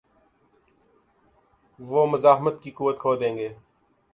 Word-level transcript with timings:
وہ 1.79 2.01
مزاحمت 2.11 2.55
کی 2.63 2.71
قوت 2.77 2.95
کھو 3.01 3.11
دیں 3.15 3.35
گے۔ 3.37 3.49